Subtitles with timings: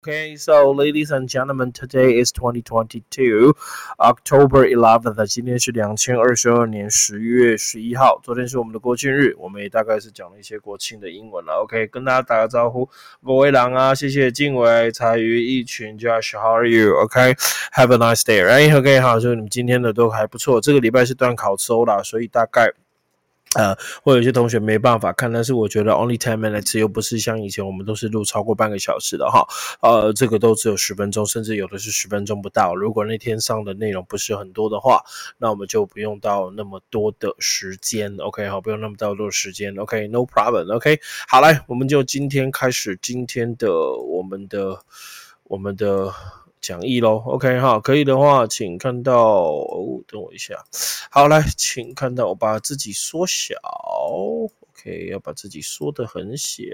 [0.00, 3.52] Okay, so ladies and gentlemen, today is 2022,
[3.98, 5.26] October 11th.
[5.26, 8.20] 今天是两千二十二年十月十一号。
[8.22, 11.64] 昨天是我们的国庆日，我们也大概是讲了一些国庆的英文了。
[11.64, 12.88] OK，跟大家打个招呼，
[13.26, 16.94] 各位狼啊，谢谢静伟、才鱼、一群、Josh，How are you?
[16.94, 18.78] OK，Have a nice day, right?
[18.78, 20.60] OK，好，就你们今天的都还不错。
[20.60, 22.72] 这个礼拜是段考周啦，所以大概。
[23.56, 29.46] 呃，或有些同学没办法看，但是我觉得 only ten minutes 又不是像以前我们都是录超过半个小时的哈，
[29.80, 32.74] 呃，这个都只有十分钟，甚至有的是十分钟不到。
[32.74, 35.02] 如果那天上的内容不是很多的话，
[35.38, 44.82] 那我们就不用到那么多的时间，OK，好，不用那么到多的时间，OK，no problem，OK，好来，我们就今天开始今天的我们的
[45.44, 46.12] 我们的。
[46.60, 50.64] 讲义喽，OK 哈，可以的话，请看到哦，等我一下，
[51.10, 53.54] 好来，请看到我把自己缩小
[54.10, 56.64] ，OK，要把自己缩得很小。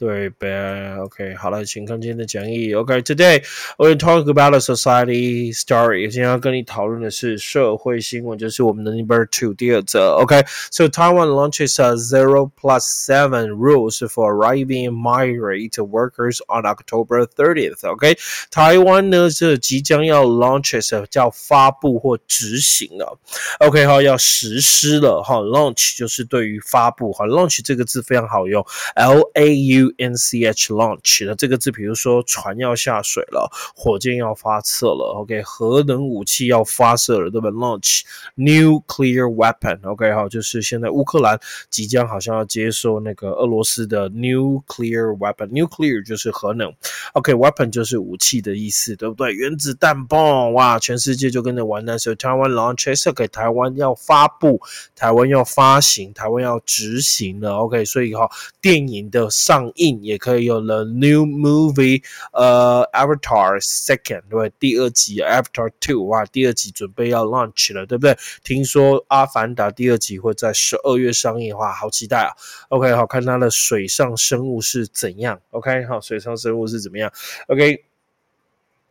[0.00, 2.74] 对呗，OK，好了，请看今天的讲义。
[2.74, 3.42] OK，today
[3.78, 6.10] we talk about a society story。
[6.10, 10.16] 今天要跟你讨论的是社会新闻，就是我们的 number two 第二则。
[10.20, 18.18] OK，so Taiwan launches a zero plus seven rules for arriving migrant workers on October thirtieth。OK，
[18.50, 23.18] 台湾呢是即将要 launches 叫发布或执行了。
[23.60, 28.62] OK，好，要实施了哈，launch 就是对于发布哈，launch 这个字非常好用，
[28.94, 29.86] L A U。
[29.97, 38.01] N C H launch 的这个字，比如说船要下水了，火箭要发射了，OK，核能武器要发射了，对吧？Launch
[38.37, 46.71] nuclear weapon，OK，好，就是现在乌克兰即将好像要接受那个俄罗斯的 nuclear weapon，nuclear 就是核能
[47.13, 49.33] ，OK，weapon 就是武器的意思，对不对？
[49.33, 51.83] 原子弹棒哇，全世界就跟着玩。
[51.83, 54.61] 那时候台湾 launch，OK，台湾要发布，
[54.95, 58.29] 台湾要发行，台湾要执行了，OK，所以哈，
[58.61, 59.71] 电影的上。
[59.75, 68.17] 映也可以有了 new movie，呃，Avatar second 对第二集 Avatar two 哇，第二集准备要 launch 了，对不对？
[68.43, 72.29] 听说阿凡达第二集会在十二月上映，哇，好期待啊
[72.69, 77.11] ！OK，好看它的水上生物是怎样？OK，好，水上生物是怎么样
[77.47, 77.90] ？OK。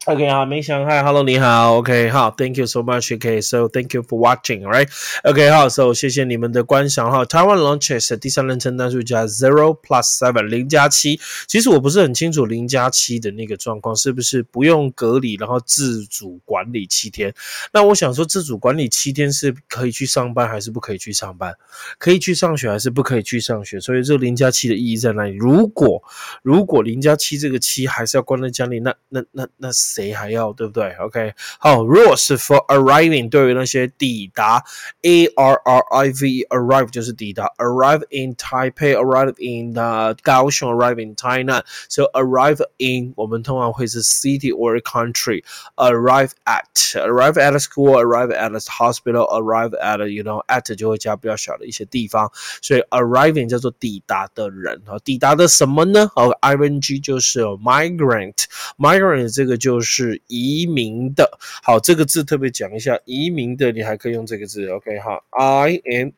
[0.07, 7.23] OK 好，没想嗨，Hello 你好，OK 好，Thank you so much，OK，so thank you for watching，right？OK 好，so 谢谢你们的观赏哈。
[7.27, 17.35] 台湾 launches 第三人称单数加 zero plus seven 零加七，其实我不是很清楚零加七的那个状况是不是不用隔离，然后自主管理七天？
[17.71, 21.55] 那我想说，自主管理七天是可以去上班还是不可以去上班？
[21.99, 23.79] 可以去上学还是不可以去上学？
[23.79, 25.37] 所以这零加七的意义在哪里？
[25.37, 26.03] 如果
[26.43, 29.69] 如果零加七这个七还是要关在家里，那那那那。
[29.90, 30.92] 谁还要对不对？
[31.00, 34.64] OK，好，rules for arriving 对于那些抵达，
[35.04, 44.02] A R R I V arrive 就是抵达，arrive in Taipei，arrive in 的高雄，arrive in Tainan，so arrive in 我们通常会是
[44.04, 52.32] city or country，arrive at，arrive at a school，arrive at a hospital，arrive at you know at 就会加比较小的一些地方，
[52.62, 56.10] 所以 arriving 叫做抵达的人，好，抵达的什么呢？
[56.16, 59.79] 好，I N G 就是 migrant，migrant 这个就。
[59.81, 66.11] 是移民的，好，这个字特别讲一下，移民的你还可以用这个字，OK 哈，I M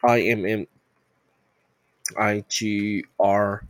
[0.00, 0.64] I M M
[2.16, 3.62] I G R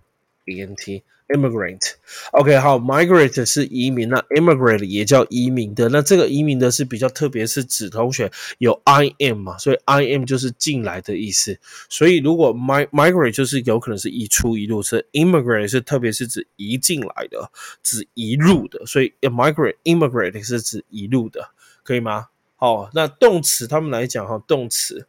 [0.50, 1.02] E N T。
[1.30, 8.28] immigrant，OK，好，migrate 是移民，那 immigrant 也叫移民的，那这个移民的是比较特别，是指同学
[8.58, 11.56] 有 I M 嘛，所以 I M 就是进来的意思，
[11.88, 21.50] 所以如果 mig migrate 就是有可能是移出一路，是 immigrant 是特别是指移进来的，指移入的，所以 migrate immigrant 是指移入的，
[21.84, 22.26] 可以吗？
[22.56, 25.06] 好，那动词他们来讲哈，动词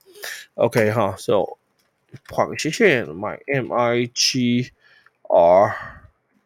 [0.54, 1.58] ，OK 哈，so
[2.30, 4.72] 画个斜线，my M I G
[5.34, 5.76] R。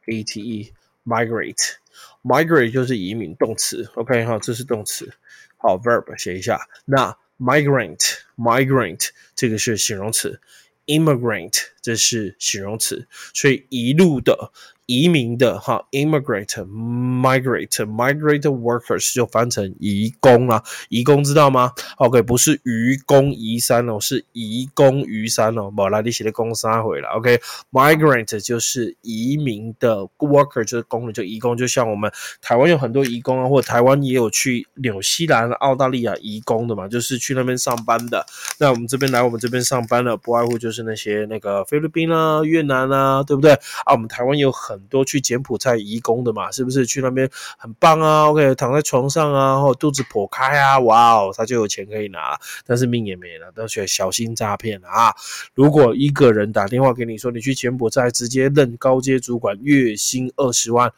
[0.08, 0.74] A T E
[1.04, 1.78] migrate
[2.24, 5.12] migrate 就是移民动词，OK 哈，这是动词。
[5.58, 6.60] 好，verb 写一下。
[6.86, 10.40] 那 migrant migrant 这个是形容词
[10.86, 14.52] ，immigrant 这是形容词，所以一路的。
[14.88, 20.62] 移民的哈，immigrant、migrate、migrate workers 就翻成移工啦。
[20.90, 25.72] 移工知道吗？OK，不是愚公移山哦，是移工移山哦。
[25.72, 27.10] 莫拉利写的工三回了。
[27.16, 31.58] OK，migrant 就是移民的 worker，就是工人，就移工。
[31.58, 38.24] 就像我们台湾有很多移工啊，或者台湾也有去纽西兰、澳大利亚移工的嘛，就是去那边上班的。
[38.60, 43.52] 那我们这边来我们这边上班的，不外乎就是那些那个菲律宾啊、越南啊，对不对？
[43.84, 46.86] 啊，我们台湾有很多去柬埔寨移工的嘛，是不是？
[46.86, 55.14] 去那边很棒啊，OK，躺在床上啊，或肚子剖开啊，哇哦，他就有钱可以拿，但是命也没了，都要小心诈骗啊！
[55.54, 60.94] 如果一个人打电话给你说，你去柬埔寨直接任高阶主管，月薪二十万。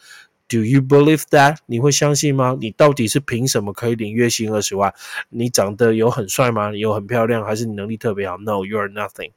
[0.49, 1.57] Do you believe that？
[1.65, 2.57] 你会相信吗？
[2.61, 4.93] 你到底是凭什么可以领月薪二十万？
[5.27, 6.73] 你长得有很帅吗？
[6.73, 9.31] 有很漂亮，还是你能力特别好？No，you are nothing。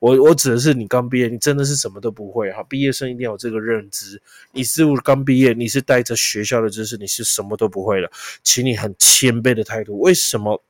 [0.00, 2.64] 我我指的是你刚毕业，你真的是什么都不会哈。
[2.64, 4.20] 毕业生一定要有这个认知。
[4.50, 8.10] 你是刚毕业，你是带着学校的知识，你是什么都不会的，
[8.42, 10.00] 请你很谦卑的态度。
[10.00, 10.60] 为什么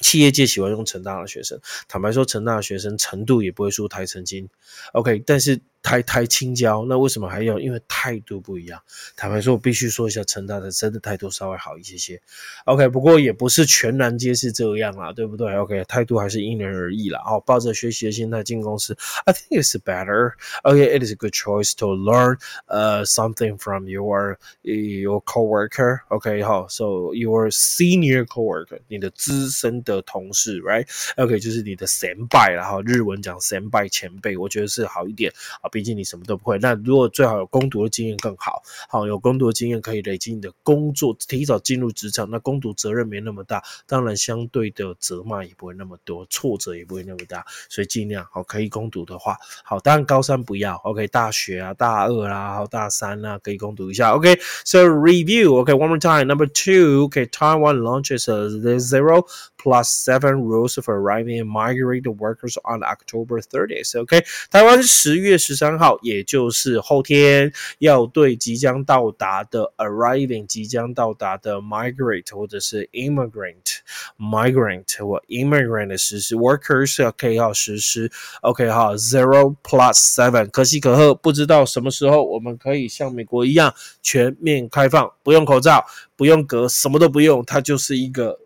[0.00, 1.60] 企业界喜欢用成大的学生？
[1.86, 4.48] 坦白说，成大的学生程度也不会输台成金。
[4.92, 5.60] OK，但是。
[5.82, 7.58] 太太青椒，那为什么还要？
[7.58, 8.80] 因为态度不一样。
[9.16, 12.20] 坦白说，我必须说一下，陈大的真的态度稍微好一些些。
[12.64, 17.20] OK，不过也不是全然皆是这样啦，对不对？OK，态度还是因人而异啦。
[17.24, 20.32] 哦，抱着学习的心态进公司，I think it's better.
[20.62, 22.36] OK, it is a good choice to learn
[22.66, 26.00] uh something from your your coworker.
[26.08, 35.32] OK，好，so your senior coworker，你的资深的同事，right？OK，就是你的前辈啦，哈，日文讲前辈前辈，我觉得是好一点
[35.68, 38.62] 毕竟你什么都不会，那如果最好有攻读的经验更好。
[38.88, 42.28] 好，有攻读的经验可以累积你的工作，提早进入职场。
[42.30, 47.44] 那攻读责任没那么大，当然相对的责骂也不会那么多，挫折也不会那么大。
[47.68, 50.74] 所以尽量好，可以攻读的话，好，当然高三不要。
[50.84, 54.12] OK，大学啊，大二啦，好，大三啊，可以攻读一下。
[54.12, 55.54] OK，so review。
[55.60, 56.24] OK，one more time。
[56.24, 57.04] Number two。
[57.04, 59.26] OK，Taiwan launches the zero
[59.68, 64.00] plus seven rules for arriving and migrating workers on October 30th。
[64.00, 65.58] OK，台湾十月十。
[65.58, 73.80] 三号，也就是后天，要对即将到达的 arriving 即将到达的 migrate 或者是 immigrant
[74.16, 78.08] migrant 或 immigrant 实施 workers 要可以要实施
[78.42, 88.38] OK 哈 zero plus seven 可喜可贺，不知道什么时候我们可以像美国一样全面开放，不用口罩，不用隔，什么都不用，它就是一个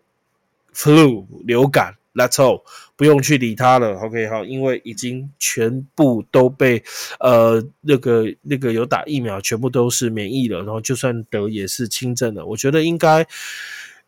[0.73, 1.95] flu 流感。
[2.15, 2.61] Let's all
[2.95, 6.83] 不用去理它了，OK 好，因为已经全部都被
[7.19, 12.45] 呃那个那个有打疫苗，全部都是免疫了，然后就算得也是轻症的。
[12.45, 13.25] 我觉得应该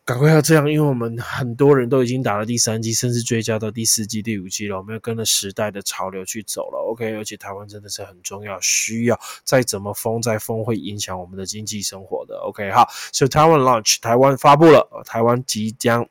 [0.03, 4.77] 赶快要这样，因为我们很多人都已经打了第三剂，甚至追加到第四剂、第五剂了。
[4.77, 7.11] 我们要跟着时代的潮流去走了，OK。
[7.15, 12.88] 而且台湾真的是很重要，需要再怎么封再封会影响我们的经济生活的，OK 好。
[13.11, 16.07] So Taiwan launch，台湾发布了，台湾即将。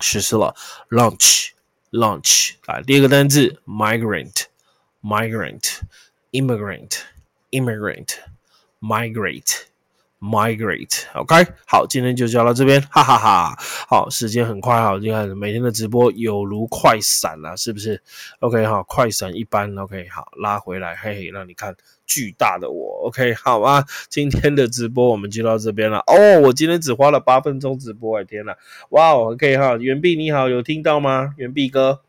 [0.00, 0.54] 实施了
[0.90, 3.60] launch，launch 啊，第二个单字
[10.20, 13.54] Migrate，OK，好，今天就教到这边，哈哈哈。
[13.88, 18.02] 好，时间很快哈，你看每天的直播有如快闪了，是不是
[18.40, 21.76] ？OK 哈，快闪一般，OK 好，拉回来，嘿嘿，让你看。
[22.08, 23.84] 巨大的我，OK，好啊？
[24.08, 25.98] 今天的直播我们就到这边了。
[26.06, 28.54] 哦，我今天只花了八分钟直播，哎天呐，
[28.90, 31.34] 哇，OK 哈，袁碧你好，有听到吗？
[31.36, 32.02] 袁碧哥。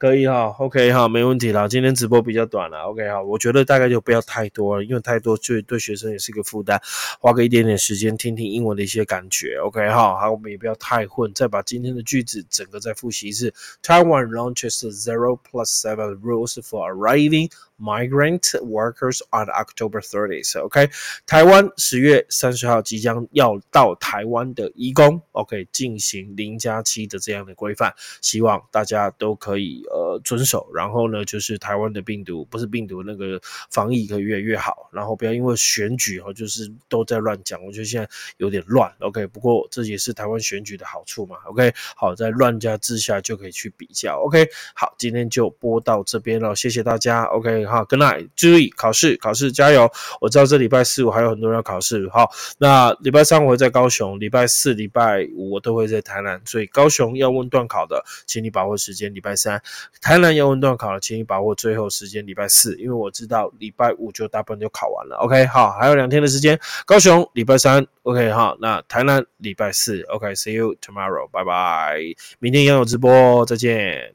[0.00, 1.68] 可以哈，OK 哈，没问题啦。
[1.68, 6.80] 今天直播比较短了，OK 哈，我觉得大概就不要太多了，因为太多就对学生也是一个负担。
[7.20, 13.52] 花个一点点时间听听英文的一些感觉，OK 哈，好，我们也不要太混，再把今天的句子整个再复习一次。
[13.82, 20.60] Taiwan launches zero plus seven rules for arriving migrant workers on October 30th.
[20.60, 20.90] OK，
[21.26, 29.84] 台湾十月三十号即将要到台湾的移工，OK 进行零加七的这样的规范，希望大家都可以。
[29.90, 33.40] 呃，遵守，然后呢，就是台湾的病毒不是病毒，那个
[33.70, 59.62] 防疫可以越来越好，然后不要因为选举哈，就是都在乱讲，我觉得现在有点乱，OK，不过这也是台湾选举的好处嘛，OK，好，在乱加之下就可以去比较，OK，好，今天就播到这边了，谢谢大家，OK，好，Good night，注意考试，考试加油，我知道这礼拜四我还有很多人要考试，好，那礼拜三我会在高雄，礼拜四、礼拜五我都会在台南，所以高雄要问段考的，请你把握时间，礼拜三。
[60.02, 65.16] 台南要问段考的，请你把握最后时间，礼拜四，因为我知道礼拜五就大部分就考完了。
[65.16, 66.58] OK，好，还有两天的时间。
[66.84, 71.98] 高雄礼拜三，OK，好，那台南礼拜四，OK，See you tomorrow，拜拜。
[72.38, 74.12] 明天也有直播，再见。